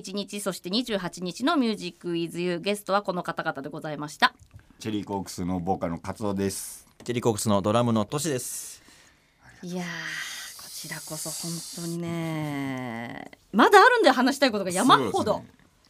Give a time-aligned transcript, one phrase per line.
[0.00, 4.34] 21日そして28日の「ミュージックイズユーゲストはこの方々でございました。
[4.78, 6.86] チェリーコークスのボーカルの活動です。
[7.04, 8.82] チェリーコークスのドラムのトシです。
[9.62, 9.86] いやー
[10.62, 15.46] こちらこそ本当にねまだあるんで話したいことが山ほど、ね。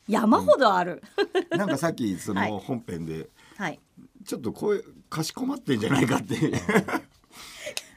[0.08, 1.02] 山ほどある、
[1.50, 2.50] なんかさっきそはい。
[2.50, 3.78] の本編ではい。
[4.24, 6.36] ちょっと声かしこまってんじゃないかって。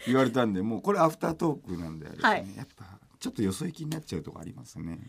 [0.05, 2.45] 言われたんでもうこれアフタートークなんでね、はい。
[2.55, 2.85] やっぱ
[3.19, 4.99] ちょっとよそ行きになっちゃうとこありますね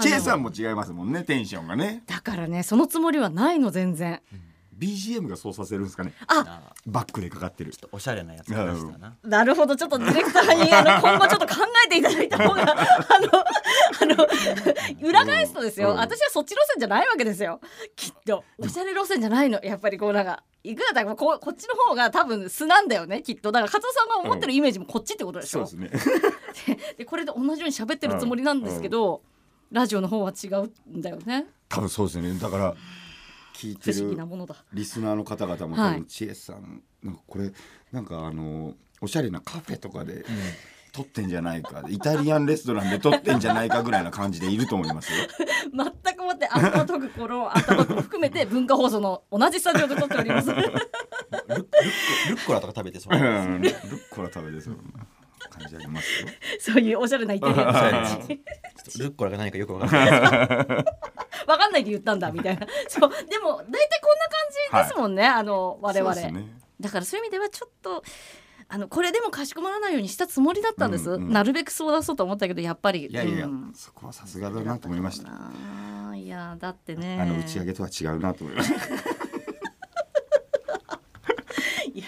[0.00, 2.02] チェイさんも違いますもんねテンションがね。
[2.06, 4.20] だからねそのつもりはないの全然。
[4.78, 6.12] BGM がそうさせるんですかね。
[6.26, 6.44] あ。
[6.68, 6.74] あ。
[6.86, 7.70] バックでかかってる。
[7.70, 9.14] ちょっとおしゃれなやつがしたな。
[9.22, 12.74] なるほどちょっとディレクターにあの 今後ちょっと考えていただいた方があの
[14.00, 15.96] あの裏返すとですよ、うん。
[15.98, 17.60] 私はそっち路線じゃないわけですよ。
[17.94, 18.42] きっと。
[18.58, 23.52] おしゃれ路線じゃないのやっぱりこうなんかいくらだかこうこっちの方が多分素なんだよねきっと。
[23.52, 26.76] だから加藤さんが思ってるイメージもこっちってことでしょ、そうですね。
[26.98, 29.22] でこれで同じように喋ってるつもりなんですけど、
[29.72, 31.46] ラジオの方は違うんだよね。
[31.68, 32.32] 多分そうですね。
[32.38, 32.74] だから
[33.54, 35.94] 聞いてるなものだリスナーの方々も多はい。
[36.00, 37.50] 分チエさんなんかこれ
[37.90, 40.24] なんかあのおしゃれなカフェとかで
[40.92, 41.82] 撮ってんじゃないか。
[41.88, 45.18] イタリアンレストランで撮ってんじゃないかぐらいな感じでいると思いますよ。
[46.04, 50.50] 全くもって頭とくこの頭とく含めて文化放送の同じスタジオで撮っております。
[50.50, 51.64] ルッコル
[52.36, 53.16] ッコラとか食べてそう。
[53.16, 53.60] うん。
[53.62, 53.74] ルッ
[54.10, 54.74] コラ食べてそう。
[54.74, 54.80] な
[55.50, 56.28] 感じありますよ。
[56.60, 58.08] そういうおしゃれなイタリアンそうやなな
[58.98, 60.10] ルッコラが何かよくわかんない。
[61.46, 62.66] わかんないで言ったんだみたいな。
[62.88, 63.10] そう。
[63.10, 63.78] でも大体こんな
[64.78, 66.46] 感じですもんね、あの我々、そうですね。
[66.80, 68.02] だからそういう意味ではちょっと
[68.68, 73.06] あのこれでもかしこまらないようにしたつもりだったんです、うんうんなるべくそう出そうと思ったけどやっぱり。
[73.06, 73.72] いやいや、うん。
[73.74, 75.30] そこはさすがだなと思いました。
[76.14, 77.20] いやだってね。
[77.20, 78.76] あの打ち上げとは違うなと思いました。
[81.94, 82.04] いや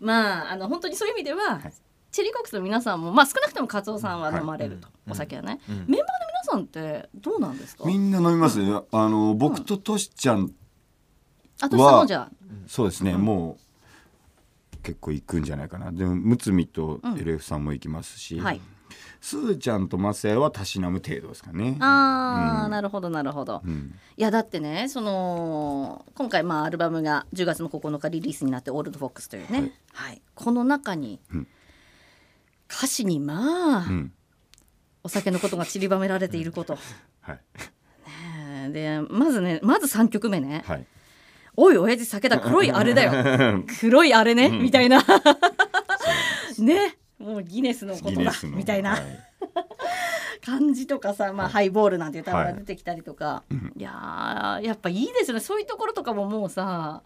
[0.00, 1.72] まああの本当にそういう意味では、はい
[2.12, 7.84] チェリーコックスの皆さんもまあ少なくともカツオさんは飲まれると、うんお酒はね、うんメンバーの皆さんってどうなんですか？
[7.84, 8.86] みんな飲みますよ。
[8.92, 10.52] あの僕とトシちゃん、
[11.60, 12.36] あとさん
[12.68, 13.58] そうですね、も
[14.74, 15.90] う結構行くんじゃないかな。
[15.90, 18.60] でもむつみと LF さんも行きますし、はい。
[19.20, 21.76] すーちゃんとマサヤはたしなむ程度ですかね。
[21.80, 22.70] あー、うん。
[22.70, 23.94] なるほどなるほど、うん。
[24.16, 30.22] いやだってねその今回まあアルバムが10月の9日リリースになって「オールドフォックス」というね、はい。
[30.34, 31.48] この中に、うん
[32.70, 34.12] 歌詞にまあ、うん。
[35.02, 36.78] お酒のことが散りばめられていること、
[37.20, 37.40] はい。
[38.36, 38.70] ねえ。
[38.70, 40.62] でまずねまず3曲目ね。
[40.66, 40.86] はい。
[41.56, 43.64] 「おい親父酒だ黒いあれだよ。
[43.80, 45.02] 黒いあれね」みたいな。
[46.58, 46.96] ね。
[47.18, 49.02] もうギネスのことだみたいな、はい
[50.42, 53.42] 感じとかさ、まあ、ハイボールなんていう単語はいが出てきたりとか、
[53.76, 55.40] い、やーやっぱいいですよね。
[55.40, 57.02] そういうところとかももうさ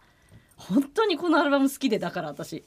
[0.57, 2.65] 本当にこのアルバム好きでだから私。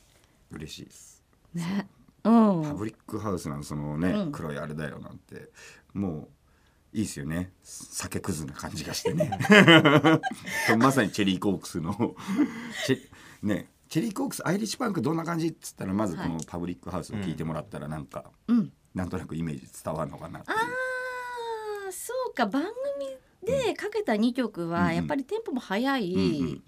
[0.51, 1.23] 嬉しいです。
[1.53, 1.87] ね
[2.27, 2.63] うん。
[2.63, 4.31] パブリックハウスなんそのね、うん。
[4.31, 5.49] 黒いあれだよなんて
[5.93, 6.29] も
[6.93, 7.51] ういいですよね。
[7.63, 9.37] 酒くずな感じがしてね。
[10.77, 12.15] まさにチェリーコークスの。
[12.85, 12.99] チェ
[13.43, 18.73] ねチェリーコークスアイリッシュパンクどんな感じっつったらまずこはのパブリックハウスを聞いてもらったらなんか、うん。
[18.93, 20.57] なんとなくイメージ伝わるのかなっていあ
[21.85, 22.45] うーそうか。
[22.47, 23.17] 番組
[23.47, 26.13] でかけた2曲はうんやっぱりテンポも速い、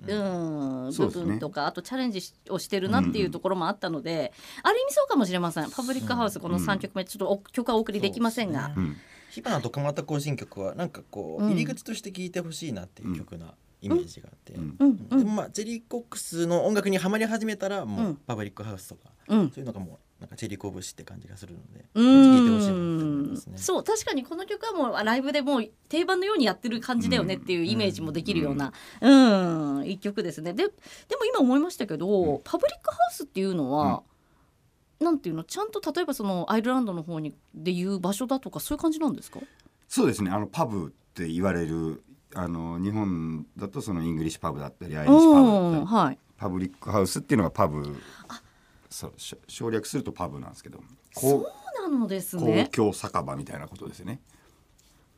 [0.07, 5.69] うん部分とかあとチャレンジをしてるなっていうところもあったので、ある意味そうかもしれません。
[5.69, 8.97] パブリックハウスこの3曲目ちょっとお曲はお送りできませんが、うん。
[9.29, 11.49] 火花と蒲田行進曲はなんかこう、うん。
[11.51, 14.75] 入り口として聴いてほしいなっていう曲なイメージがあって、うん。
[14.79, 15.07] うん。
[15.11, 15.19] うん。
[15.19, 18.15] でもまあジェリーコックスの音楽にはまり始めたらもう、うん。
[18.15, 19.49] パブリックハウスとかうん。
[19.49, 22.48] そういうのがもうなんかチェリーコブシって感じがするのでう聴いてほしい
[23.47, 23.57] ね。
[23.57, 29.87] そう確かにこの曲はもうライブでもう定番のようにやってる感じだよねっていうイメージもできるようなうん。
[29.87, 30.53] 一曲ですね。
[30.53, 30.71] でで
[31.15, 34.03] も今思いましたけど、パブリックハウスっていうのは、
[34.99, 35.43] なんていうの？
[35.43, 39.39] ちゃんと例えばそのアイルランドの方にでいう場所だとかそういう感じなんですか？
[39.87, 40.31] そうですね。
[40.31, 42.03] あのパブって言われる
[42.35, 46.17] あの日本だとそのイングリッシュパブだったりアイリッシュパブだったりうんはい。
[46.37, 47.95] パブリックハウスっていうのがパブ。
[48.89, 50.79] そうし省略するとパブなんですけど。
[51.13, 51.45] そう
[51.89, 52.65] こなのですうね。
[52.65, 54.21] 公共酒場みたいなことですよね。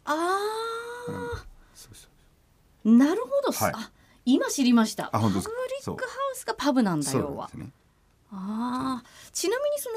[0.05, 0.37] あ
[1.75, 2.07] そうそ
[2.85, 3.73] うーなるほど、はい。
[3.75, 3.91] あ
[4.25, 5.07] 今知りました。
[5.07, 7.49] あパブリックハウスがパブなんだそう要は。
[7.55, 7.71] ね。
[8.31, 9.31] あー。
[9.33, 9.89] ちなみにそ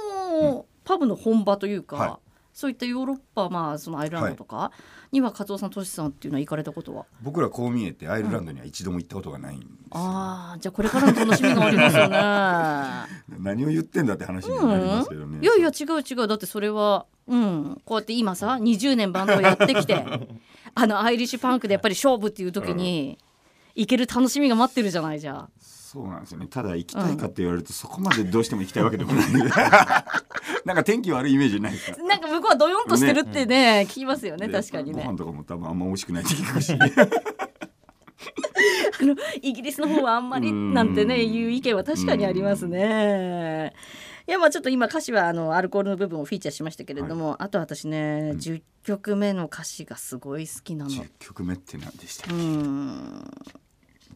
[0.42, 2.23] の、パブの本場というか、はい
[2.54, 4.70] そういったヨーロッパまあそのアイルランドとか
[5.10, 7.04] には加藤さんトシさんっていうのは行かれたことは？
[7.20, 12.16] 僕らこう見えてアイルランドには一度も行ったことがないんですよ、ああじゃあこれからの楽しみがありますよね。
[13.42, 15.40] 何を言ってんだって話になりますけどね。
[15.42, 16.28] いやいや違う違う。
[16.28, 20.04] だってそれはうんこうやって今さ20年バンドをやってきて
[20.76, 23.18] あのアイリッシュパンクでやっぱり勝負っていう時に
[23.74, 25.48] 行ける楽しみが待ってるじゃないじゃあ。
[25.94, 26.48] そうなんですよね。
[26.48, 29.26] ただ行きたいかって言われると、そこまでどうしても行きたいわけでもない。
[30.66, 32.02] なんか天気悪いイメージないですか？
[32.02, 35.02] なんか向こうはドヨンとしてるってね聞きますよねで確かにね。
[35.04, 36.72] ご飯とかも多分あんま美味しくないって聞くし。
[36.74, 36.78] あ
[39.04, 41.20] のイギリスの方はあんまりなんてねうん。
[41.32, 43.72] いう意見は確かにありますね。
[44.26, 48.38] いやまあちょっと今歌詞はあのアルコールの部分をフィーチャーしましたけれども、あと私ね、うん。
[48.38, 50.90] 10曲目の歌詞がすごい好きなの。
[50.90, 53.30] 10曲目って何でしたっうけ、ん。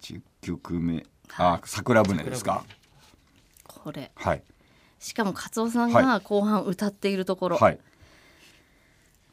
[0.01, 1.05] 10曲目
[1.37, 2.65] あ桜船ですか。
[3.67, 4.11] これ。
[4.15, 4.43] はい。
[4.99, 7.79] しかもカツオさんが後半歌っているところ、はい。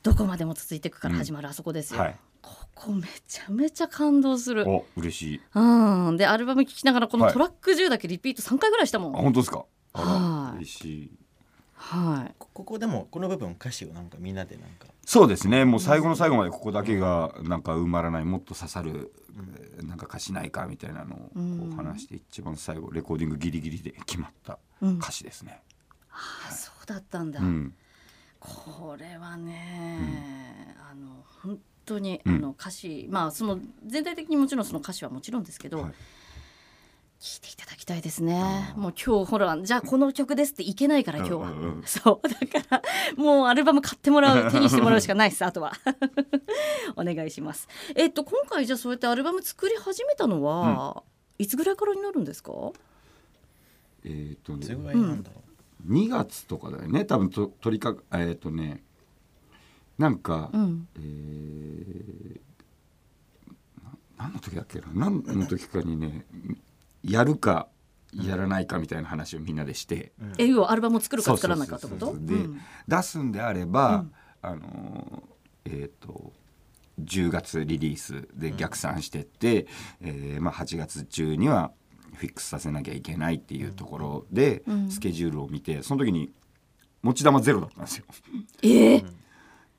[0.03, 1.99] どこまでも続いていくから始まるあそこですよ。
[1.99, 2.15] はい。
[2.41, 4.69] ここめちゃめちゃ感動する。
[4.69, 5.41] お嬉しい。
[5.55, 7.33] うん、でアルバム聴きながらこのはい。
[7.33, 9.15] トラック10だけリピート3回ぐらいしたもん。
[9.15, 9.65] あ本当ですか。
[9.93, 10.51] あはい。
[10.51, 11.11] ら嬉しい
[11.75, 12.35] はい。
[12.39, 14.87] こここでもこの部分歌詞をなんかみんなでなんか。
[15.05, 15.65] そうですね。
[15.65, 19.11] もう最後の最後までここだけがなんか埋まらないもっと刺さる、
[19.77, 24.97] えーなんか歌詞ないかみたいなのをこうんう話して一番最後レコーディングギリギリで決まったうん。
[24.97, 25.61] 歌詞ですね。
[26.09, 27.41] あそうだったんだ。
[27.41, 27.73] うん。
[28.39, 32.35] これはね、あの本当に、うん。
[32.35, 35.93] あの歌詞まあその全体的にもちろんその歌詞はもちろんですけど、はい
[37.25, 38.71] 聞いていただきたいですね。
[38.77, 41.63] もう今日ほらじゃあこの曲ですっていけないから今日は、うんうん。
[41.77, 42.81] うんそうだから
[43.17, 45.73] もうアルバム買ってもらう手にしてもらうしかないです あとは。
[46.95, 47.67] お願いします。
[47.95, 51.01] えっと今回じゃあそうやってアルバム作り始めたのは、
[51.39, 52.51] いつぐらいからになるんですか？
[54.03, 55.41] えっ、とねそれぐらいなんだろ
[55.87, 57.05] 2月とかだよね。
[57.05, 58.83] 多分と取りかえっ、とね
[59.97, 60.87] なんか、うん。
[60.95, 62.39] えー
[63.83, 64.85] な何の時だっけな？
[64.93, 66.23] 何の時かにね
[67.05, 67.67] やるか
[68.13, 70.33] やらないかみたいな話をみんなでして、う、うん。
[70.37, 72.13] え要はアルバムを作るか作らないかってこと？
[72.19, 72.61] でうん。
[72.87, 74.11] 出すんであれば、うん。
[74.41, 76.33] あのーえっ、と
[77.01, 79.67] 10月リリースで逆算してって、
[80.01, 81.71] えーまあ、8月中には
[82.13, 84.89] フィックスさせなきゃいけないっていうところで、うん。
[84.89, 86.31] スケジュールを見てその時に
[87.01, 88.05] 持ち玉ゼロだったんですよ。
[88.63, 89.05] えー。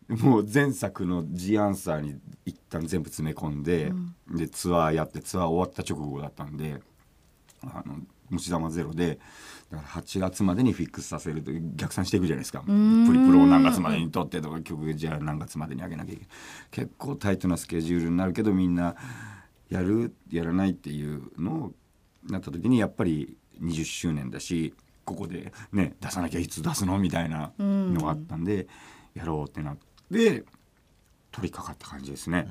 [0.08, 3.92] もう前作の「ジアンサー」に一旦全部詰め込んで,、
[4.30, 6.80] でツアーやってツアー終わった直後だったんで
[7.74, 7.98] あの
[8.30, 9.18] 持ち玉ゼロで
[9.70, 12.60] だから8月までにフィックスさせると逆算していくじゃないですか。
[12.60, 13.12] プん。
[13.12, 16.28] リプロを何月までに撮ってとか曲じゃあ何月までに上げなきゃいけない。
[16.70, 18.94] 結構タイトなスケジュールになるけどみんな
[19.68, 21.72] やるやらないっていうのを
[22.28, 24.74] なった時にやっぱり20周年だし
[25.04, 28.66] ここでね出さなきゃいつ出すのみたいなのがあったんで、
[29.14, 29.76] やろうってなっ
[30.12, 30.44] て
[31.32, 32.48] 取り掛かった感じですね。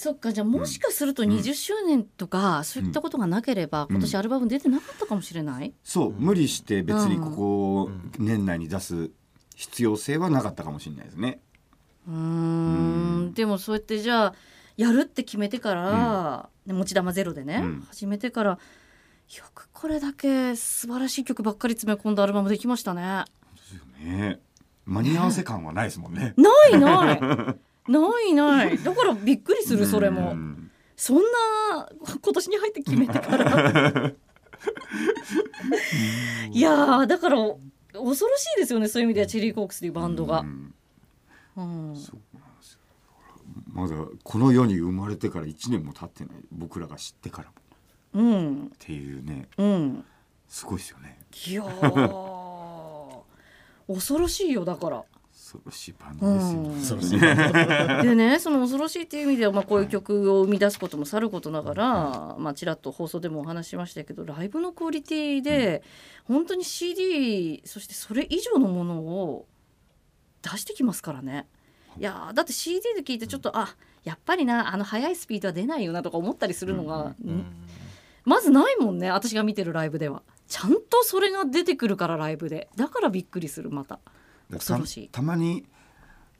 [0.00, 9.10] そっかじゃあもしかすると20周年とか、そういったことがなければ、今年アルバム出てなかったかもしれない、そう無理して別にここを年内に出す
[9.56, 11.40] 必要性はなかったかもしれないですね。
[12.06, 13.32] うーん。
[13.34, 14.34] でもそうやってじゃあ
[14.76, 17.86] やるって決めてから、ね持ち玉ゼロでね、うん。
[17.90, 18.58] 始めてからよ
[19.52, 23.24] くこれだけ素晴らしい曲ばっかり詰め込んだアルバムできましたね。
[24.00, 24.38] ね。
[24.84, 26.34] 間に合わせ感はないですもんね。
[26.36, 27.58] ないない
[27.88, 28.78] ないない。
[28.82, 30.54] だからびっくりするそれも、うん
[31.00, 31.22] そんな
[32.20, 34.10] 今年に入って決めてから。
[36.50, 37.60] いやーだから恐
[38.02, 38.20] ろし
[38.56, 40.40] いですよねそういう意味ではチェリーコークスというバンドが。
[40.40, 40.44] う。
[40.44, 40.74] ん。
[41.56, 41.94] うん。
[43.72, 43.94] まだ
[44.24, 46.42] この世に生まれてから1年も経ってない。
[46.50, 47.54] 僕らが知ってからも。
[47.54, 47.56] っ
[48.14, 48.72] うん。
[48.80, 49.48] ていうね。
[49.56, 50.04] うん。
[50.48, 51.20] すごいですよね。
[51.46, 53.20] いやー。
[53.86, 55.04] 恐ろしいよだから。
[55.48, 56.82] 恐ろしいバンドですよ、うん。
[56.82, 61.84] そうですねでねその恐ろしいっていう意味では、まあ、こういう曲を生み出すこともさることながら、
[62.38, 65.82] まあ、ちらっと放送でもお話ししましたけどライブのクオリティで、
[66.24, 69.46] 本当に CD そしてそれ以上のものを
[70.42, 71.46] 出してきますからね。
[71.98, 73.74] いやーだって CD で聞いてちょっとあ
[74.04, 77.44] やっぱりなあの速いスピードは出ないよなとか思ったりするのが、うん。
[78.24, 80.22] まずないもんね私が見てるライブでは。
[80.46, 82.68] ちゃんとそれが出てくるからライブで。
[82.76, 83.98] だからびっくりするまた
[84.50, 85.08] 恐ろしい。
[85.08, 85.66] たたまに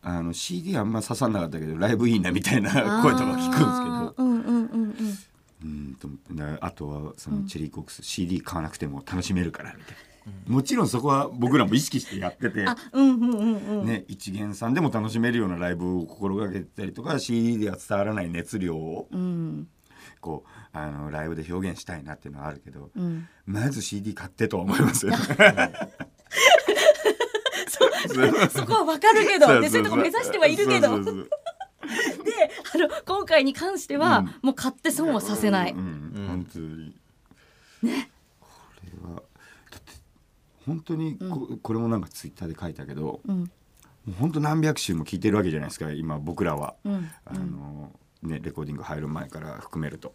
[0.03, 4.15] あの CD あんま刺さんなかったけどライブいいなみたいな声とか聞くんですけど。
[4.17, 5.19] うんうんうんうん。
[5.61, 6.09] うんと
[6.61, 9.97] あとはそのチェリーコックス、CD 買わなくても楽しめるからみたい
[10.47, 12.65] な、もちろんそこは僕らも意識してやってて。
[13.85, 19.69] ね、一元さんでも楽しめるようなライブを心がけたりとか CD では伝わらない熱量をうん。
[20.21, 25.19] こうあのライブで表現したいなっていうのはあるけど、うん、まず CD 買ってとは思いますよね。
[27.69, 31.03] そこはわかるけどでそういうとこ目指してはいるけど。
[31.03, 34.35] であの今回に関しては、うん。
[34.43, 36.95] もう買って損はさせない、うんうん本当に。
[37.83, 38.11] ね。
[38.41, 38.49] こ
[38.85, 39.23] れはだ
[39.79, 39.93] って
[40.67, 43.39] 本当にこ,、これもなんかツイッターで書いたけど、うん。
[43.41, 43.47] も
[44.09, 47.11] う本当何百週も聞いてるわけじゃないですか今僕らは、うん。
[47.25, 50.13] あのね、レコーディング入る前から含めると。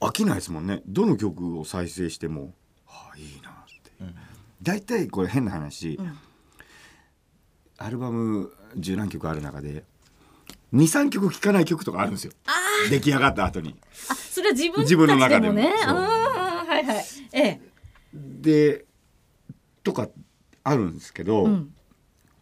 [0.00, 0.82] 飽きないですもんね。
[0.86, 2.54] どの曲を再生しても
[2.86, 4.14] はあいいなって、うん
[4.62, 6.18] 大体これ変な話、ん。
[7.78, 9.84] アルバム十何曲ある中で
[10.72, 12.32] 23曲聴かない曲とかあるんですよ。
[12.90, 13.76] 出来上がった後に。
[14.10, 15.54] あそれは自分たち自分ので中でも。
[15.54, 17.04] もねはいはい。
[17.32, 17.60] ええ。
[18.12, 18.84] で
[19.82, 20.08] とか
[20.64, 21.72] あるんですけど、うん。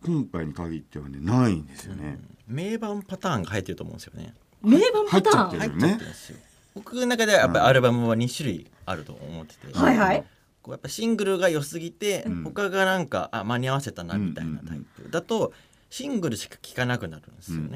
[0.05, 2.19] 今回に限ってはねないんですよね。
[2.47, 4.35] 名盤パターンが入ってると思うんですよね。
[4.63, 5.59] 名盤パターン。
[5.59, 6.11] 入っちゃってる入っちゃってる。
[6.11, 6.39] んですよ
[6.75, 10.25] 僕の中ではやっぱりアルバムは2種類あると思ってて、はいはい
[10.65, 12.43] こうやっぱシングルが良すぎて、ん。
[12.43, 15.53] 他がなんかあ間に合わせたなみたいなタイプだと
[15.91, 17.71] シングルしか聴かなくなるんですよね、うん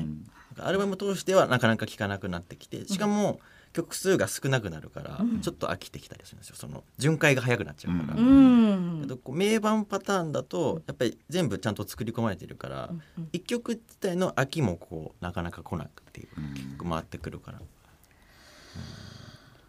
[0.57, 3.39] なんかアルバム通してはなかなか聴かなくなってきてしかも
[3.75, 6.57] 曲数が少なくなるからちょっと飽きてきたりするんですよ。
[6.57, 9.07] その巡回が早くなっちゃうから、うけん。
[9.07, 17.65] どこう名盤パターンだとやっぱり全部ちゃんと作り込まれてるからうん一曲自体の飽きもこうなかなか来なくていう回ってくるから、うん。
[17.65, 17.67] っ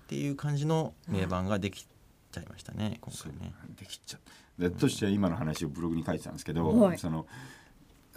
[0.08, 1.86] ていう感じの名盤ができ
[2.32, 3.54] ちゃいましたね今回ね。
[3.80, 4.18] できちゃ
[4.58, 6.98] うでとしては今の話をブログに書いてたんですけど、はい。
[6.98, 7.26] その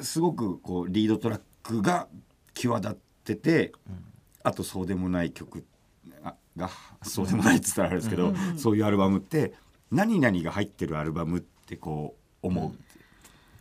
[0.00, 2.08] すごくこうリードトラックが
[2.54, 3.72] 際立ってて、
[4.42, 5.64] あとそうでもない曲
[6.24, 6.68] あが
[7.02, 9.54] そうでもないって言ったらあれですけど、そういうアルバムって
[9.90, 12.72] 何々が入ってるアルバムってこう思うっ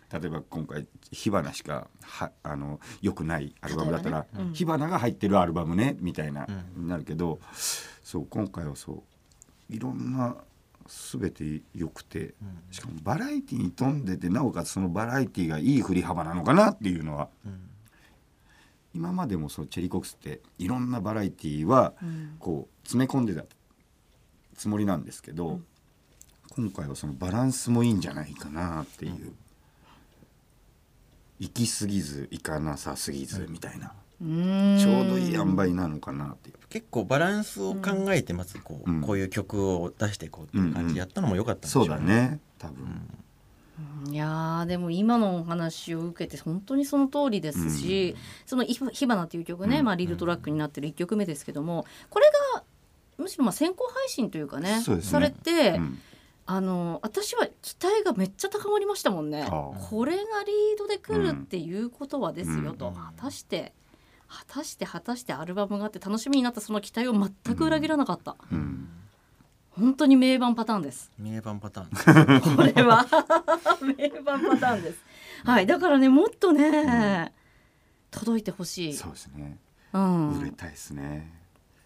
[0.10, 4.28] て、例えば今回火花しかはあの良くないアルバムだったら、ね。
[4.40, 4.54] うん。
[4.54, 9.04] 火花が入ってるアルバムねみたいな、うになるけどそう今回はそう
[9.72, 10.36] いろんな
[10.88, 12.34] 全て良くて、
[12.70, 17.68] しかもバラエティに富んでてなおかつそのバラエティがいい振り幅なのかなっていうのはうん。
[18.94, 22.36] 今までもそうチェリーコックスっていろんなバラエティはん。
[22.40, 23.46] こう詰め込んでた
[24.58, 25.62] つもりなんですけど、
[26.50, 29.34] 今回はそのバランスもいいんじゃないかなっていう、
[31.40, 34.78] 行き過ぎず行かなさすぎずみたいな、うん。
[34.78, 36.56] ちょうどいい塩梅なのかなっていう。
[36.72, 39.02] 結構バランスを考えてまずこう,、うん。
[39.02, 40.94] こういう曲を出していこうっていう感じ。
[40.96, 42.40] でやったのも良かったんでしょそうだね。
[42.58, 49.86] 多分、いやーでも今のお話を受けて本当にその通りですし、その「火火花」っていう曲ね、うん。
[49.86, 52.26] まあ、リードトラックになってる1曲目ですけどもこれ
[52.56, 52.64] が
[53.18, 55.12] むしろまあ先行配信というかねそうですね。
[55.12, 56.00] されて、うん。
[56.46, 59.44] あの私は期待がめっちゃ高まりましたもんね。
[59.44, 62.94] ああこれがリードで来るっていうことはですよと、うん。
[62.96, 63.74] 果たして
[64.32, 68.88] 果たして果たしてアルバムがあって楽しみになったその期待を全く裏切らなかった、うん
[69.72, 71.10] 本当に名盤パターンです。
[71.18, 73.08] 名盤パターンこれは
[73.82, 75.00] 名盤パターンです。
[75.46, 77.34] はい、だからねもっとね、
[78.12, 78.94] 届いてほしい。
[78.94, 79.58] そうですね
[79.94, 81.32] うん、売れたいですね、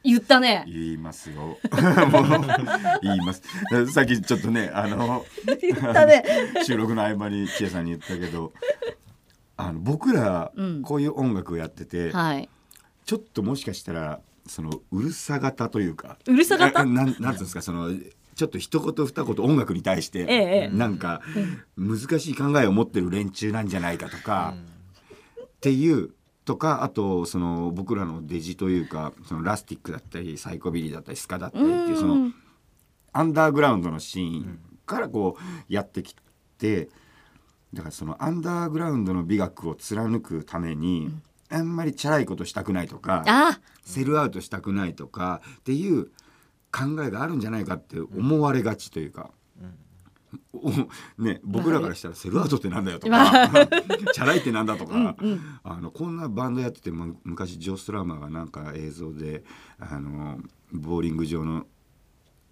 [0.03, 0.63] 言ったね。
[0.67, 1.57] 言いますよ
[3.01, 3.41] 言います
[3.91, 5.25] さっきちょっとねあの
[5.61, 6.23] 言ったね。
[6.65, 8.51] 収録の合間に千恵さんに言ったけど
[9.57, 10.81] あの僕らうん。
[10.81, 12.49] こういう音楽をやってて、はい。
[13.05, 16.81] ちょっともしかしたらそのうるさ型というかうるさ型？
[16.81, 17.89] あなんなんていうんですかその
[18.35, 20.33] ちょっと一言二言音楽に対して、え
[20.65, 21.21] えなんか
[21.77, 24.55] 難しい考えを持ってる連中なんじゃないかとか、
[25.41, 26.09] っていう
[26.43, 32.31] とかあとその僕らのデジというかそのラスティックだったりサイコビリーだったりスカだったりっていうその
[33.13, 36.15] アンダーグラウンドのシーンからこうやってき
[36.57, 36.89] て
[37.73, 41.13] だからそのアンダーグラウンドの美学を貫くために
[41.49, 46.05] あんまりチャラいことしたくないとかあ、セルアウトしたくないとかっていう
[46.71, 49.31] 考えがあるんじゃないかって思われがちというか。
[50.53, 50.69] お
[51.21, 53.47] ね、僕らからしたらセルアウトってなんだよとか
[54.13, 55.15] チャラいってなんだとか、
[55.63, 59.45] あのこんなバンドやってて、ま、昔ジョー・ストラマーがなんか映像で
[59.79, 60.39] あの
[60.73, 61.67] ボーリング場の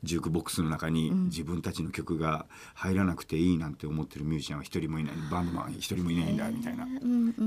[0.03, 5.13] ジュークボックスの中に自分たちの曲が入らなくていいなんて思ってるミュージシャンは一人もいない。
[5.31, 6.85] バンドマン一人もいないんだみたいな、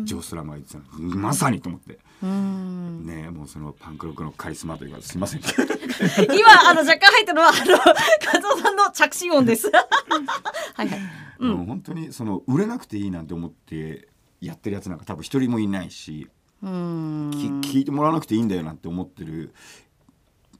[0.04, 1.16] ジョー・ストラマーが言ってたの。
[1.16, 3.06] まさにと思って、うん。
[3.06, 5.40] ねもうそのパンクロックのカリスマというかすいません。
[5.40, 9.70] 今あの若干入ったのはあの加藤さんの着信音です。
[10.74, 11.00] はいはい。
[11.40, 11.50] うん。
[11.50, 14.08] もう本当にその売れなくていいなんて思って
[14.40, 16.28] やってるやつなんか多分一人もいないし、
[16.62, 19.52] 聞いてもらわなくていいんだよなんて思ってる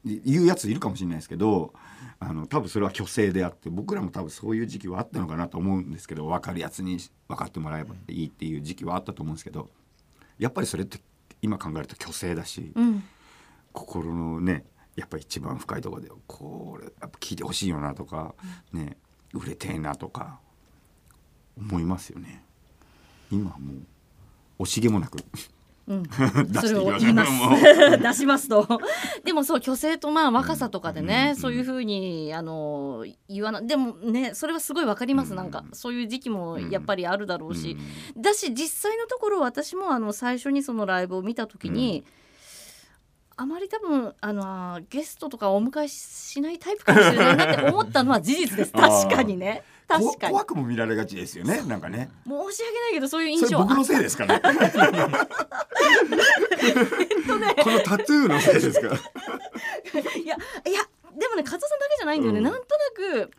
[0.06, 1.72] い言うやついるかもしれないですけど
[2.18, 6.98] あの多分それは虚勢であって僕らも多分そういう時期はあったのかなと思うんですけど分かるやつに
[7.28, 9.68] 分かってもらえばいいっていう時期はあったと思うんですけど
[10.38, 10.98] やっぱりそれって
[11.42, 13.04] 今考えると虚勢だし、うん。
[13.72, 14.64] 心のね
[14.96, 18.34] やっぱ一番深いところでこれやっぱ聞いてほしいよなとか、
[18.72, 18.96] ね
[19.34, 20.38] 売れてえなとか
[21.58, 22.42] 思いますよね
[23.30, 23.74] 今はも
[24.58, 25.18] う惜しげもなく
[25.88, 26.02] うん、
[26.50, 27.32] 出それを言いうます。
[28.02, 28.66] 出しますと。
[29.24, 31.40] でもそう虚勢とまあ若さとかでね、うん。
[31.40, 35.36] そういうふうにあの言わなでもねそれはすごいわかります、うん。
[35.36, 35.64] なんか。
[35.72, 37.76] そういう時期もやっぱりあるだろうし、
[38.16, 38.22] うん。
[38.22, 42.04] だし実際のところ私もあの最初にそのライブを見た時に、
[43.38, 48.72] あまり多分あのゲストとかお迎えしないタイプかもしれないなって思ったのは事実です。
[48.74, 49.62] 確かにね。
[49.86, 50.32] 確こかに。
[50.32, 51.60] 怖くも見られがちですよね。
[51.66, 52.08] なんかね。
[52.26, 54.40] 申し訳ないけどそういう印それ象は僕のせいですかね。
[54.40, 54.48] こ
[57.70, 58.86] のタトゥーのせいですか
[60.16, 60.80] いやいや
[61.14, 62.44] でもね加藤さんだけじゃないんだよね、うん。
[62.44, 63.30] なんとなく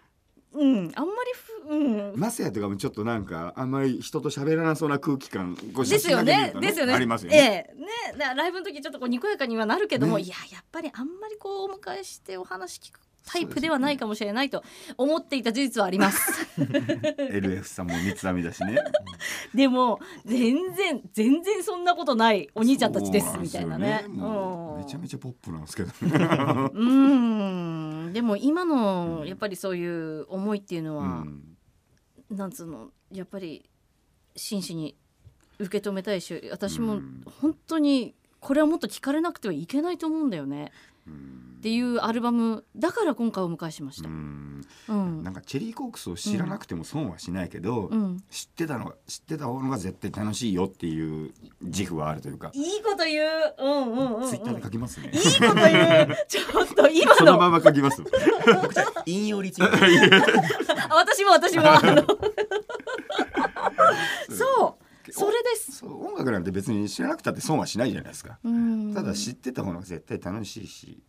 [0.54, 2.20] うんあんまりふうん。
[2.20, 6.94] マスヤとかもちょっとなんかあんまり人と喋らなそうな空気感こう写ですよ真だけ見るとねですよね。
[6.94, 7.82] ありますよね、ええ。
[8.14, 10.24] ねだからライブの時ちょっとこうにこやかにはなるけども、ね。
[10.24, 14.64] いややっぱりあんまりこうお迎えしてお話聞くタイプではないかもしれないと
[14.98, 16.48] 思っていた事実はあります。
[16.58, 18.78] LF さんも三つ編みだしね。
[19.54, 24.06] でも全然全然そんなことないお兄ちゃんたちですみたいなね。
[24.08, 25.90] めちゃめちゃポップなんですけど
[26.74, 27.77] うん
[28.18, 31.44] でも今のやっぱりそういう思いっていうのうは、ん。
[32.32, 33.70] なんつうのやっぱり
[34.36, 34.96] 真摯に
[35.60, 37.24] 受け止めたいし私もうん。
[37.40, 40.72] 本当にこれはもっと聞かれなくてはいけないと思うんだよね。
[41.06, 44.10] うんっていうアルバムだから今回お迎えしました。
[44.10, 44.62] うん。
[44.90, 45.24] うん。
[45.24, 55.10] なんかチェリーコークスを知らなくても損はしないけど、うん、知ってたの知ってた方が絶対楽しいよっていう自負はあるというか、いいこと言う、うんうんうんうん、ツイッターで書きますね。
[55.12, 56.16] いいこと言う。
[56.28, 58.04] ちょっと今そののまま書きます。
[59.08, 59.76] 引用リツイート
[60.94, 61.64] あ私も私も。
[61.66, 62.06] あの
[64.30, 64.84] そう。
[65.12, 65.84] それです。
[65.86, 68.94] 音楽なんて別に知らなくたって損はしないじゃないですか、うん。
[68.94, 71.02] ただ知ってた方が絶対楽しいし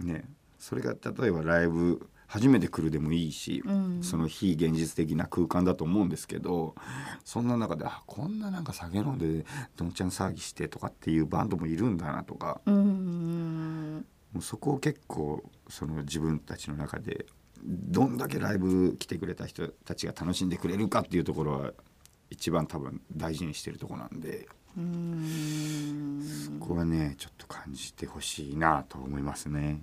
[0.00, 0.24] ね
[0.58, 4.02] それが例えばライブ初めて来るでもいいし、うん。
[4.02, 6.74] その非現実的な空間だと思うんですけど
[7.24, 9.44] そんな中であこんななんか酒飲んで
[9.76, 17.26] どんちゃん騒ぎしてとかっていうバンドもいるんだなとかうんもうそこを結構その自分たちの中で
[17.62, 21.72] どんだけライブ来てくれた人たちが楽しんでくれるかっていうところは
[22.30, 26.58] 一番多分大事にしてるところなんでうん。
[26.60, 29.80] ここはねちょっと感じてほしいなと思いますね。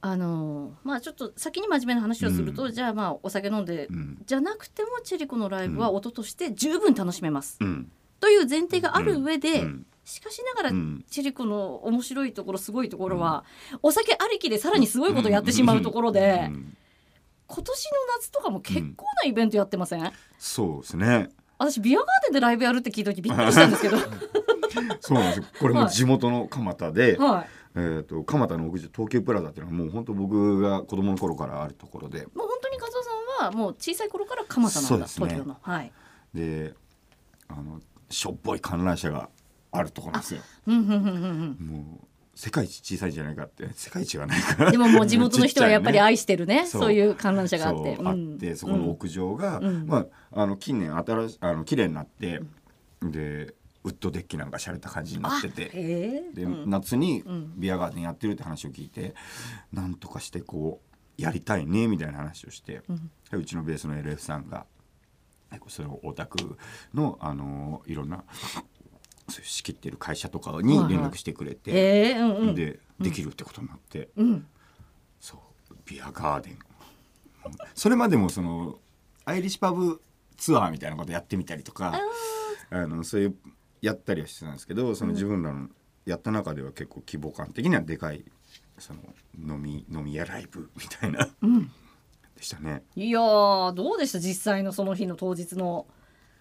[0.00, 2.72] あのまあちょっと先に真面目な話をすると、うん。
[2.72, 4.22] じゃあまあお酒飲んで、うん。
[4.26, 7.90] じゃなくてもチェリコのライブは音として十分楽しめます、うん。
[8.20, 9.86] という前提がある上で、うん。
[10.04, 11.04] しかしながら、うん。
[11.08, 13.44] チェリコの面白いところすごいところは、
[13.82, 16.76] お酒ありきでさらにすごいことをやってしまうところで、うん。
[17.46, 23.98] 今年の夏とかも結構なイベントやってません、そうですね私ビアガーデンでライブやるって聞いた時びっくりしたんですけど。
[25.00, 25.44] そうなんですよ。
[25.60, 27.48] これも地元の蒲田で、はい。
[27.76, 32.20] えー、と蒲田の屋上東急プラザっていうのはもう本当僕が子供の頃からあるところで。
[32.20, 35.12] もう本当に和夫さんはもう小さい頃から蒲田なんだ、ね。
[35.14, 35.56] 東京の。
[35.60, 35.92] はい。
[36.34, 36.74] で
[37.48, 39.28] あのしょっぽい観覧車が
[39.72, 40.40] あるところなんですよ。
[40.66, 41.66] うんうんうんうん。
[41.66, 43.68] もう世界一小さいんじゃないかって。
[43.74, 44.66] 世界一はないか。
[44.66, 46.66] うんでももう地元の人はやっぱり愛してるね。
[46.66, 46.82] そう。
[46.82, 47.98] そういう観覧車があって。
[48.02, 49.86] あってそこの屋上が、うん。
[49.86, 52.40] まああの近年新しあの綺麗になって、
[53.02, 55.62] でウッドデッキなんか洒落た感じになってて。
[55.62, 56.34] へえ。
[56.34, 56.70] で、うん。
[56.70, 57.52] 夏にん。
[57.56, 59.14] ビアガーデンやってるって話を聞いて、
[59.72, 60.80] なんとかしてこ
[61.18, 62.82] うやりたいねみたいな話をして、
[63.32, 64.66] ううちのベースの LF さんが
[65.68, 66.58] そのオタク
[66.92, 68.24] のあのいろんな
[69.28, 72.54] 仕切ってる会社とかに連絡してくれて、へえうんうん。
[72.54, 74.46] でできるってことになって、うん。
[75.20, 75.36] そ
[75.70, 76.58] うビアガーデン。
[77.74, 78.78] それまでもその
[79.24, 80.00] アイリッシュパブ
[80.36, 81.98] ツアーみたいなことやってみたりとか
[82.70, 83.36] あのそういう
[83.82, 85.68] やったりはしてたんですけどその自分らの
[86.06, 88.24] やった中では結構規模感的にはでかい
[88.78, 89.00] その
[89.38, 91.28] 飲み飲み屋ライブみたいな、
[92.36, 92.82] でしたね。
[92.96, 94.18] いやーどうでした？
[94.18, 95.86] 実際のその日の当日の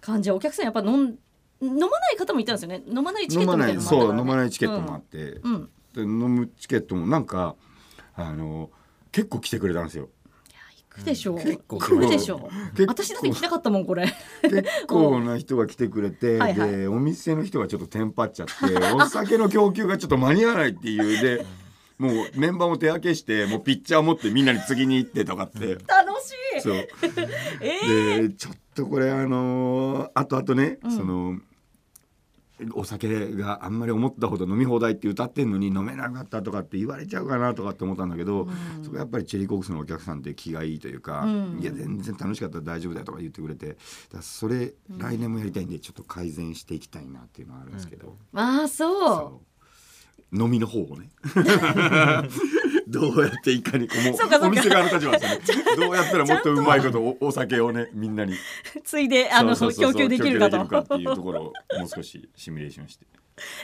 [0.02, 0.30] 感じ。
[0.30, 1.19] はお客さんやっぱ飲ん
[1.62, 2.84] 飲まない方もいたんですよね。
[2.88, 5.70] 飲まないチケットみたいなないのもあったから、ね、そう飲まないチケットもあって、うん、うん。
[5.94, 7.56] で飲むチケットもなんか
[8.16, 8.70] あの
[9.12, 10.10] 結構来てくれたんですよ。
[10.96, 11.38] 行くでしょう。
[11.38, 12.72] 結構来るでしょう。
[12.72, 12.92] 結構。
[12.92, 14.12] 私だって来たかったもんこれ。
[14.42, 16.72] 結構な人が来てくれてはいはい。
[16.72, 18.54] でお店の人がちょっとテンパっちゃって
[18.94, 21.22] お酒の供給がちょっと間に合わないっていう。
[21.22, 21.46] で
[21.98, 25.60] もうメンバーも手分けしてもうピッチャー持ってみんなに次に行ってとかって。
[25.60, 25.86] 楽しい
[26.63, 26.88] そう。
[27.62, 30.91] えでちょっとこれあのー、あとあとね、うん。
[30.91, 31.39] その
[32.76, 38.84] お酒があんまり思ったほど飲み放題って歌ってんのに飲めなかったとかって言われちゃうかなとかって思ったんだけど、うん。
[38.84, 41.60] そこやっぱりチェリーコークスのお客さんって気がいいというか、うん。
[41.62, 43.78] いや全然楽しかったら大丈夫だよとか言ってくれて
[44.12, 49.54] だそれ来年もやりたいんでちょっと改善していきたいなっていうのはあるんですけど、ああそう。
[50.36, 51.10] 飲みの方をね
[52.88, 55.63] どうやっていかにこうお店側の立場ですよね。
[55.78, 58.36] どうやったらもっとうまいことおお酒をねみんなに。
[58.84, 60.62] ついであのそう供給できるかと。
[60.62, 61.43] っていうところを
[61.80, 63.06] もう少しシミュレーションして。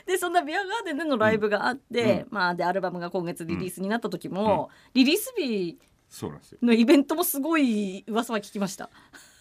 [0.06, 5.78] でそんなビアガーデンでのライブがあって、まあでアルバムが今月リリースになった時も、リリース日
[6.10, 8.90] そうなんですよのイベントもすごい噂は聞きました。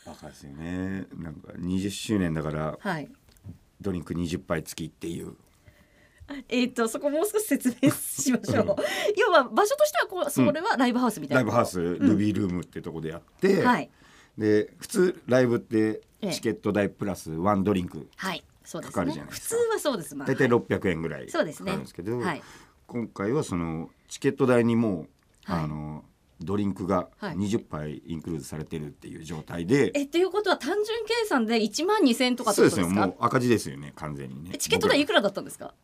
[0.05, 0.53] バカですよ。
[0.53, 1.07] ね。
[1.17, 3.09] なんか20周年だからはい。
[3.81, 5.37] ドリンク20杯付きっていう
[6.49, 8.77] えっ、とそこもう少し説明しましょう。
[9.17, 11.43] 要は場所としてはこうそれはライブハウスみたいな。
[11.43, 13.91] ライブハウスルビールームってとこでやって、はい。
[14.37, 16.33] で普通ライブってええ。
[16.33, 18.09] チケット代プラスワンドリンク
[18.65, 19.13] かかるね。
[19.13, 19.57] 普通じゃないですか。
[19.57, 20.29] はそうですまあ。
[20.29, 21.73] 大体はい600円ぐらいかかそうですね。
[21.73, 22.43] るんですけど、はい。
[22.87, 25.07] 今回はそのチケット代にも
[25.49, 25.65] う、はい。
[25.65, 26.05] あの
[26.41, 27.37] ドリンクがはい。
[27.37, 32.89] 20杯インクルーズされてるっていう状態で、えっていうことは単純計算で1万2000円とかってそうですよ。
[32.89, 34.51] もう赤字ですよね完全にね。
[34.55, 35.75] えチケット代いくらだったんですか？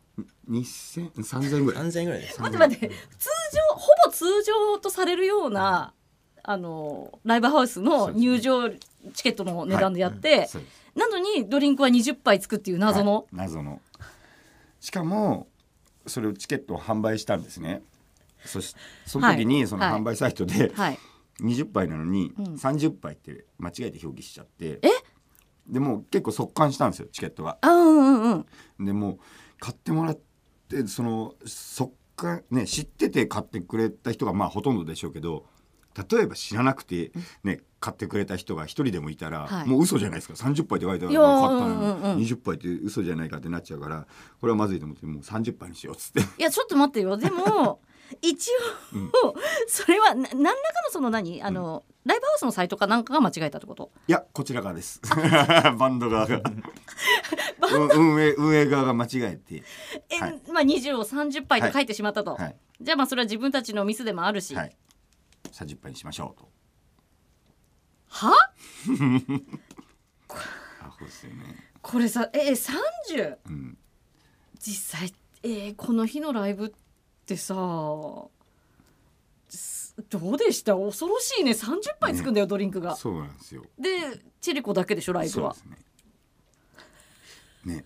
[0.49, 1.83] 2000 3000円ぐらい。
[1.83, 2.39] 3000円ぐらいです。
[2.41, 2.95] 待って待って通
[3.53, 5.93] 常ほぼ通常とされるような
[6.43, 10.85] あのライブハウスの入場チケットの値段でやって、そうです。
[10.95, 13.25] なのにドリンクは20杯つくっていう謎の、はい。
[13.33, 13.81] 謎の。
[14.79, 15.47] しかも
[16.05, 17.81] それをチケットを販売したんですね。
[18.45, 18.75] そし
[19.05, 19.45] その時はい。
[19.45, 19.99] にそのはい。
[19.99, 20.99] 販売サイトではい。
[21.41, 22.45] 20杯なのにうん。
[22.53, 24.79] 30杯って間違えて表記しちゃって。
[24.83, 24.89] え？
[25.67, 27.57] でもう結構速乾したんですよチケットが。
[27.61, 28.45] あうんうん
[28.79, 28.85] うん。
[28.85, 29.19] でもう
[29.59, 30.19] 買ってもらっ
[30.69, 35.45] てその速乾ね知ってて買ってくれた人がまあほとんどでしょうけど
[36.11, 37.11] 例えば知らなくて
[37.43, 39.67] ね買ってくれた人が一人でもいたら、はい。
[39.67, 40.33] もう嘘じゃないですか。
[40.33, 42.01] 30杯って書いてあるから買ったうんうんうん。
[42.01, 44.07] のに20杯って嘘じゃないかってなっちゃうから
[44.41, 46.21] これはまずいと思ってもう30杯にしようっつって。
[46.21, 47.15] いやちょっと待ってよ。
[47.15, 47.79] でも
[48.21, 48.49] 一
[48.93, 49.11] 応、うん
[49.69, 51.41] それはな何らかのその何？
[51.43, 53.91] あの、ライブハウスのサイトかなんかが間違えたってこと？
[54.07, 55.01] いやこちら側です。
[55.77, 56.37] バンド側が。
[56.37, 56.63] うん
[57.95, 59.63] 運営運営側が間違えて。
[60.09, 60.41] え、はい。
[60.51, 61.85] まあ20を30杯と書い。
[61.85, 62.55] てしまったと、はい。
[62.79, 64.75] じゃあまあそれは自分たちのミスでもあるし、はい。
[65.51, 66.49] 30杯にしましょうと。
[68.07, 68.31] は？
[70.81, 71.71] アホですよね。
[71.81, 73.77] これさえ30うん。
[74.59, 76.71] 実際えーこの日のライブっ
[77.25, 77.53] てさす
[80.09, 80.75] どうでした？
[80.75, 81.51] 恐ろしいね。
[81.51, 82.95] 30杯つくんだよ、ドリンクが。
[82.95, 83.63] そうなんですよ。
[83.79, 83.89] で
[84.41, 85.53] チェリコだけでしょライブは？
[85.53, 85.75] そうで
[87.65, 87.75] すね。
[87.75, 87.85] ね。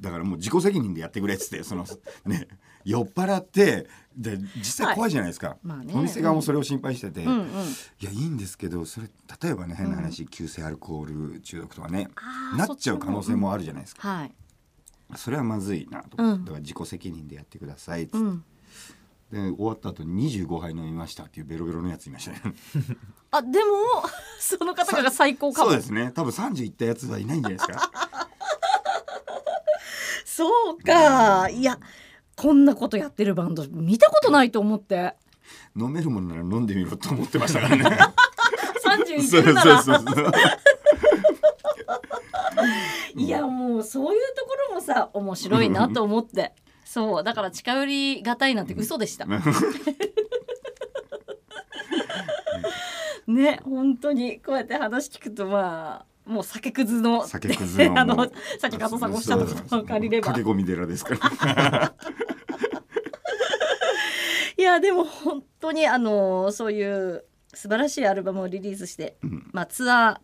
[0.00, 1.86] だからもう自己責任でやってくれっつってその
[2.26, 2.46] ね
[2.84, 5.94] 酔っ払ってで実際怖いじゃないですか、まあね。
[5.96, 7.46] お店側もそれを心配してて、うんうん。
[7.46, 9.08] いやいいんですけどそれ
[9.42, 12.08] 例えばね変な話、急性アルコール中毒とかね
[12.56, 14.32] なっちゃう可能性もあるじゃないですか、はい。
[15.16, 16.22] それはまずいなと。
[16.22, 16.44] うん。
[16.44, 18.44] だから自己責任でやってくださいっつって、うん
[19.30, 22.40] で終わった後に25杯飲みましたっていうベロベロのやついましたね。
[23.30, 23.74] あでも
[24.40, 25.70] その方が最高かも。
[25.70, 26.12] そうですね。
[26.14, 27.90] 多分30いったやつはいないんじゃないですか。
[30.24, 31.48] そうか。
[31.50, 31.78] いや
[32.36, 35.14] こんなことやってるバンド見たことないと思って。
[35.76, 37.84] 飲めるものなら飲んでみろと思ってましたからね。
[38.84, 40.32] 30いそうそうそうそう。
[43.14, 46.54] いやもうそういうところもさ面白いなと思って
[46.88, 49.26] そうだから近寄りがたいなんて嘘でした。
[53.28, 58.16] ね本当にこうやって話聞くとまあもう酒くずの酒くずの あの
[58.58, 60.28] さっき加藤さんがおっしゃったことを借りれば。
[60.28, 61.92] 駆け込み寺ですから。
[64.56, 69.50] いやでも本当にあのそういう素晴らしいアルバムをリリースして、ん。
[69.52, 70.18] まあツアー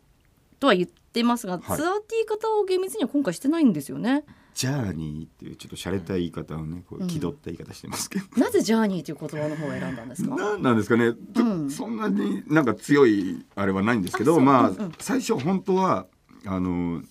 [0.61, 1.77] とは言ってますが、はい。
[1.77, 4.25] ツアーって言い方を厳密には今回してないんですよね。
[4.55, 10.37] ジャーニーっていうちょっと洒落た言い方をねこう気取った言い方してますけど、なぜジャーニーという言葉の方を選んだんですか？
[10.37, 14.93] なんなんですかね、うんそんなになんか強いあれはないんですけどまあ、うんうん。
[14.99, 16.07] 最初本当は
[16.47, 17.03] あの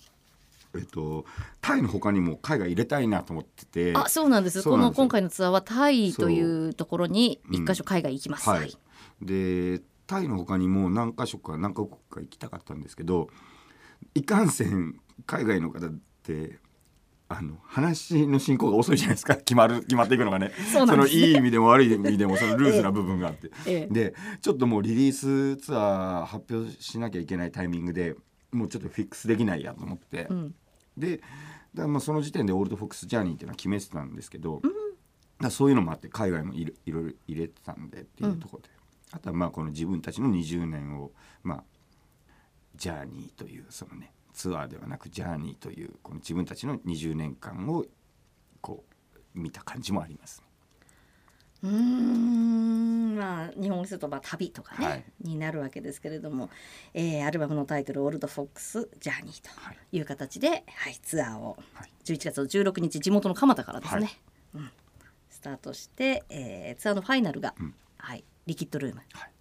[0.76, 1.26] えっと
[1.60, 3.94] タイの他にも海外入れたいなと思ってて。
[3.96, 4.64] あ、そうなんです。
[4.64, 8.50] この今回のツアーはタイというところに一箇所海外行きます。
[8.50, 8.70] ははい。
[8.70, 8.78] い。
[9.22, 13.30] でタイの他にも何か所か何カ国か行きたかったんですけど
[14.16, 15.90] いかんせん海外の方っ
[16.24, 16.60] て
[17.36, 19.36] あの話の進行が遅いじゃないですか。
[19.38, 20.52] 決まる決まっていくのがね。
[20.72, 23.94] そのいい意味でも悪い意味でもそのルーズな部分があって、 ええ。
[23.94, 28.16] でちょっともうリリースツアー発表しなきゃいけないタイミングで
[28.52, 30.56] もうちょっとフィックスできないやと思って、うん。
[30.96, 31.22] で
[31.74, 34.76] だまあその時点でオールドフォックスジャーニーっていうのは決めてたんですけど、だか
[35.40, 38.70] らそういうのもあって海外もいろいろ入れてたんでっていうところで、
[39.12, 41.64] あとはまあこの自分たちの20年をまあ
[42.76, 47.86] ジャーニーというそのねツアーではなくジャーニーというこの自分たちの20年間を
[48.62, 48.84] こ
[49.16, 50.44] う見た感じもあります、
[51.64, 53.16] うーん。
[53.16, 55.06] まあ日本語するとまあ旅とかね、はい。
[55.22, 56.50] になるわけですけれども、
[56.94, 59.78] えーアルバムのタイトル「オールドフォックスジャーニー」とはい。
[59.92, 61.92] いう形で、はい、ツアーをはい。
[62.04, 64.18] 11月の16日地元の蒲田からですね、はい。
[64.56, 64.72] うん、
[65.30, 67.74] スタートして、えーツアーのファイナルが、うん。
[67.98, 69.32] はい、リキッドルーム、はい。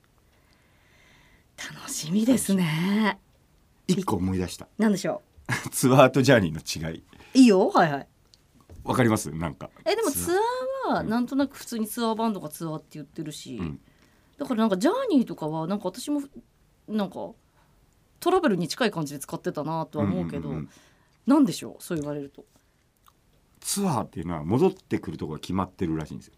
[1.74, 3.18] 楽しみですね
[3.86, 4.68] 一個思い出した。
[4.78, 5.22] なんでしょ
[5.72, 6.98] ツアーとジャーニーの違い。
[6.98, 7.02] う
[7.34, 7.68] いいよ。
[7.68, 8.08] はいはい。
[8.84, 9.30] わかります？
[9.30, 9.70] なんか。
[9.84, 10.94] えでもツアー。
[10.94, 11.08] はうん。
[11.08, 13.80] なんとなく普通にツアーバンドがツアーって言ってるし、うん。
[14.38, 16.22] だからなんかジャーニーとかはなんか私も
[16.88, 17.30] なんか
[18.20, 20.70] トラベルに近い感じで使ってたなとは思うけど、んんん
[21.26, 21.82] なんでしょう？
[21.82, 22.44] そう言われると。
[23.60, 26.34] ツアーっていうのは戻ってくるところが決まってるらしいんですよ。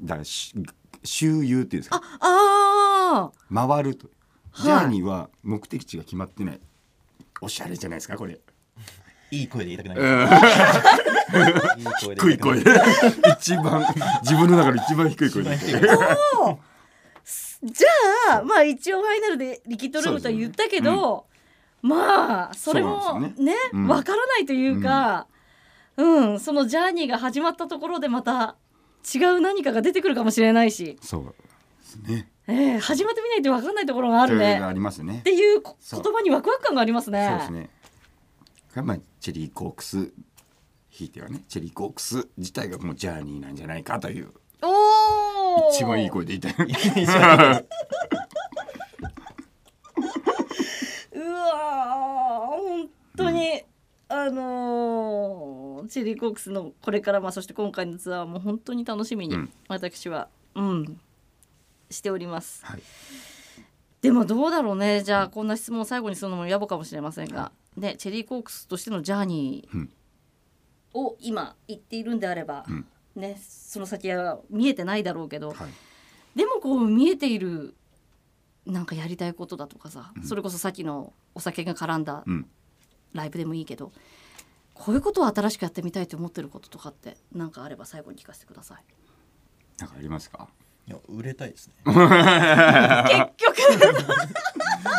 [0.00, 0.54] だからし
[1.02, 2.02] 周遊っていうんですか？
[2.20, 4.06] あ回ると。
[4.06, 4.16] はい
[4.56, 6.60] ジャーニーは目的地が決まってない。
[7.40, 8.40] おしゃれじゃないですかこれ。
[9.30, 10.00] いい声で言いたくなり
[11.80, 12.70] いい声で低い声で
[13.38, 13.84] 一番
[14.22, 15.54] 自分の中で一番低い声で。
[15.54, 16.56] 一番低いあ
[17.62, 21.26] じゃあまあ一応ファイナルでリキッドルームとは言ったけど、
[21.82, 23.86] まあそれもそうなんですねうん。
[23.86, 25.26] わからないというか、
[25.96, 26.40] うん。
[26.40, 28.56] そのジャーニーが始まったところでまた
[29.14, 31.34] 違う何かが出てくるかもしれないし、そうで
[31.82, 34.56] すねえー始まってみないとわかんないところがあるね。
[34.56, 35.20] ありますね。
[35.20, 35.72] っていう言
[36.12, 37.26] 葉にワクワク感がありますね。
[37.28, 37.70] そうですね。
[38.74, 40.12] がまあチェリーコークス
[40.88, 41.42] ひいてはね。
[41.48, 44.30] チェリーコークス自体がもうジャーニーなんじゃないかという。
[44.62, 46.66] おお一番いい声で言いたい。
[51.12, 53.62] うわー本当に、
[54.08, 59.52] あのーチェリーコークスのこれからまあそして今回のツアーも本当に楽しみにうん。
[59.68, 61.00] 私は、うん
[61.90, 62.64] しております。
[62.64, 62.82] はい。
[64.02, 65.02] でもどうだろうね。
[65.02, 69.92] じゃあこんな質問を最後にするのも野暮かもしれませんが、ね、チェリーコークスとしてのジャーニーうん。
[70.94, 72.86] を今言っているんであれば、うん。
[73.14, 75.70] ね、その先は見えてないだろうけど、はい。
[76.34, 77.74] でもこう見えている
[78.66, 80.22] なんかやりたいことだとかさ、うん。
[80.24, 82.46] それこそさっきのお酒が絡んだうん。
[83.12, 83.90] ライブでもいいけど
[84.72, 88.84] こういうことを新しくやってみたいと思ってることとかって何かあれば最後に聞かせてください。
[89.78, 90.48] なんかありますか？
[90.90, 91.74] いや売れたいですね。
[91.84, 92.02] 結局。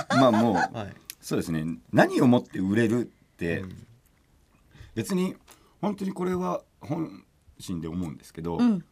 [0.09, 0.95] まあもうはい。
[1.19, 1.65] そうですね。
[1.91, 3.87] 何をもって売れるって、うん。
[4.95, 5.35] 別に
[5.81, 7.25] 本当にこれは本
[7.59, 8.85] 心で思うんですけど、うん。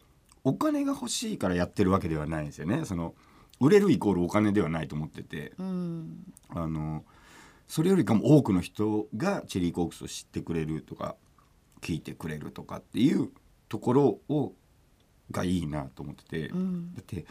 [0.43, 2.83] お金が欲しいからやってるわけではないんですよね。
[2.83, 3.15] その
[3.61, 5.53] 売れるイコールお金ではないと思ってて。
[5.57, 6.33] うん。
[6.49, 7.05] あの
[7.69, 11.15] それよりかも多くの人がチェリーコークスを知ってくれるとか
[11.81, 13.29] 聞いてくれるとかっていう
[13.69, 14.53] ところを
[15.31, 16.93] がいいなと思ってて、うん。
[16.93, 17.25] だって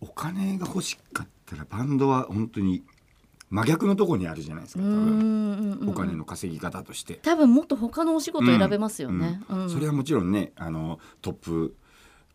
[0.00, 2.84] お金が欲しかったらバンドは本当に
[3.50, 5.90] 真逆のところにあるじゃないですか多うん分うん。
[5.90, 7.14] お金の稼ぎ方として。
[7.14, 9.40] 多分もっと他のお仕事選べますよね。
[9.48, 9.70] うん。
[9.70, 11.76] それはもちろんねあのトップ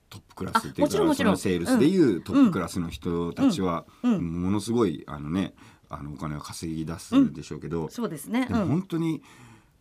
[0.10, 5.56] トップクラスっていうあもちろんセールスでいうトップクラスの人たちは、ものすごいあのね
[5.90, 8.46] あのお金を稼ぎ出すでしょうけど、そうですね。
[8.46, 8.68] でもうん。
[8.68, 9.24] 本当に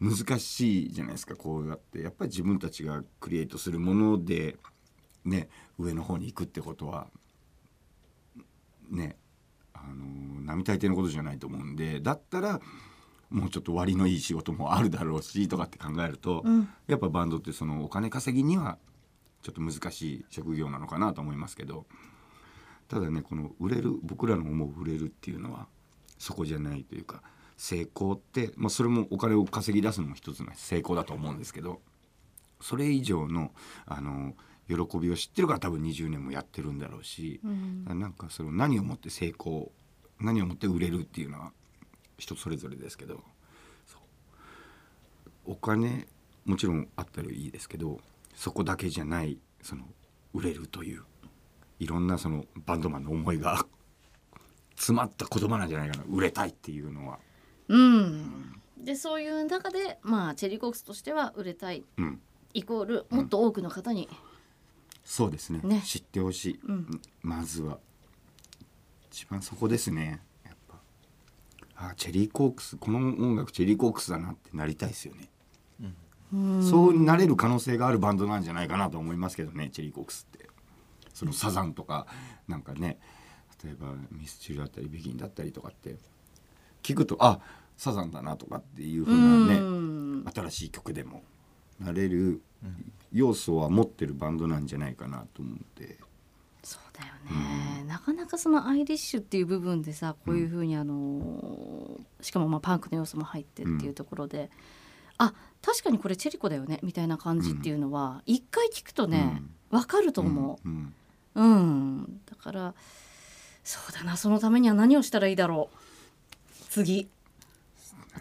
[0.01, 1.37] 難しいじゃないですか。
[1.37, 4.57] こうやってやっぱり自分たちがクリエイトするもので
[5.25, 7.09] ね上の方に行くってことは
[8.91, 9.17] ね
[9.75, 12.61] あの並大抵のことじゃないと思うんでだったら
[13.31, 16.69] もうちょっと割のいい仕事もあるだろうしとかって考えると、うん。
[16.87, 18.77] やっぱバンドってそのお金稼ぎには
[19.43, 21.87] ちょっと難しい職業なのかなと思いますけど
[22.89, 25.67] ただねこの売れる僕らの思う売れるっていうのは
[26.19, 27.23] そこじゃないというか
[27.57, 31.81] 成功って、まあ、それもお金を稼ぎ出すのも一つの成功だと思うんですけど
[32.61, 33.51] それ以上の
[33.87, 34.35] あの
[34.77, 39.71] 喜びを知ってるから多分20年もやってるんだろうし、うんなんかその何をもって成功
[40.21, 41.53] 何をもって売れるっていうのは
[42.19, 43.21] 人それぞれですけど
[45.45, 46.07] お金
[46.45, 47.99] もちろんあったらいいですけど
[48.35, 49.85] そこだけじゃないその
[50.33, 51.03] 売れるという
[51.79, 53.67] いろんなそのバンドマンの思いが
[54.77, 57.19] 詰まった言葉なんじゃないかな売れたいっていうのは。
[57.69, 58.61] うん。
[58.79, 62.21] でそういう中でまあチェリーコークスとしては売れたいうん
[62.55, 64.09] イコールもっと多くの方に、
[65.05, 65.61] そうですね。
[65.63, 65.83] ね。
[65.85, 67.01] 知ってほしい、うん。
[67.23, 67.79] まずは。
[69.11, 70.23] 一番そこですね。
[70.45, 70.81] やっぱ。
[71.77, 72.77] あチェリーコークス。
[72.77, 75.29] この音楽チェリーコークスだなってなりたいですよね、
[76.33, 76.63] うん。
[76.63, 80.49] そうなれる可能性があるバンドなんじゃないかなと思いますけどねチェリーコークスって。
[81.13, 82.07] そのサザンとか
[82.49, 82.99] なんかね。
[83.63, 85.97] 例えばミスチルだったりビギンだったりとかって。
[86.83, 87.41] 聞くとあ
[87.77, 90.25] サザンだなとかっていう風なね、うん。
[90.35, 91.23] 新しい曲でも
[91.85, 92.43] なれる
[93.13, 95.99] 要素は持ってるバンドなんじゃないかなと思って。
[96.63, 104.49] そうだよね、なかなかそのアイリッシュっていう部分でさこういうふうにあのしかもまあパンクの要素も入ってっていうところで、
[105.19, 110.69] あ確かにこれチェリコだよねみたいな感じっていうのは一、回聞くとねわ、かると思う。
[110.69, 110.95] ん。
[111.35, 112.21] う、うん。
[112.27, 112.75] だから
[113.65, 115.77] そうだなそのためには何をしたらいいだろう。
[116.69, 117.09] 次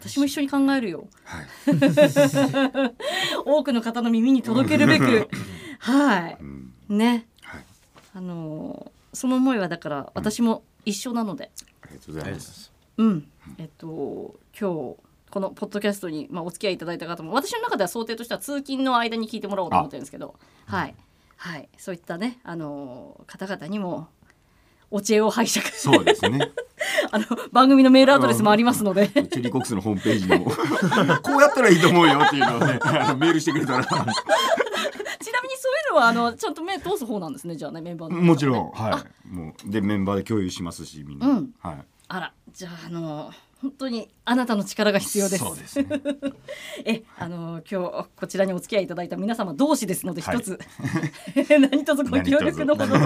[0.01, 1.07] 私も一緒に考えるよ。
[1.23, 1.45] はい。
[3.45, 5.29] 多くの方の耳に届けるべく。
[5.79, 6.37] はい。
[6.39, 6.73] うん。
[6.89, 7.27] ね。
[7.41, 7.65] はい。
[8.15, 12.71] あのーその思いはだから私も一緒なので、ありがとうございます。
[12.97, 14.95] うん、えっと今日
[15.29, 20.35] このポッドキャストに、まあ、お付き合いいただいた方も私の中では想定としては通勤の間に聞いてもらおうと思ってるんですけど。
[20.65, 20.95] はい、
[21.37, 24.07] はい、そういったね、あのー方々にも
[24.89, 25.65] お知恵を拝借。
[25.67, 26.51] そうですね
[27.09, 29.07] あの番組のメールアドレスもありますので。
[29.07, 30.39] チェリーコックスのホームページの
[31.21, 33.83] こうやったらいいと思うよっていうのをね あのメールしてくれたら。
[33.83, 38.55] ちなみにそういうのはあのちゃんと目通す方なんですねじゃあねメンバーの皆さもちろん。
[38.65, 39.27] ねはい。
[39.27, 41.53] もうでメンバーで共有しますしみんな、うん。
[41.61, 41.77] はい。
[42.07, 45.43] あらじゃああの本当にあなたの力が必要です。
[45.43, 45.87] そうですね。
[46.83, 50.37] えあの今日こちらにお付き合いいただいた皆様同士ですのではい。
[50.37, 50.59] 一つ、
[51.49, 52.97] 何卒ご協力のほど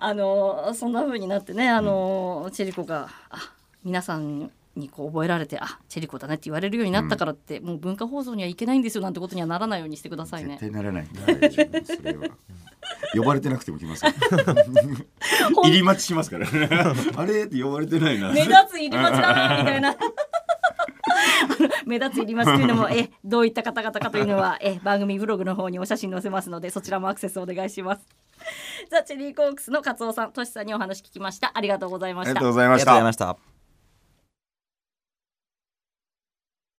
[0.00, 3.52] あのそんな風になってねあの、チェリコがあ
[3.84, 10.58] 皆さんにこう覚えられてあチェリコだねって言われるようになったからって、もう文化放送にはいけないんですよなんてことにはならないようにしてくださいね。
[10.60, 10.60] 絶。
[10.60, 11.06] 対ならない。
[11.84, 12.28] それは。
[13.14, 14.12] 呼ばれてなくても来ますよ。
[15.64, 16.46] 入り待ちしますから
[17.16, 17.44] あれ？
[17.44, 18.32] って呼ばれてないな。
[18.32, 19.96] 目立つ入り待ちだなみたいな。
[21.86, 28.06] 目立つ入り待ちというのも えどういった方々かというのは え番組ブログの方にお写真載せますのでそちらもアクセスお願いします。
[28.90, 31.50] ザ・チェリーコークスのカツオさん、トシさんにお話聞きました。
[31.54, 32.52] ありがとうございましたありがとう。
[32.52, 32.84] ございまし
[33.16, 33.55] た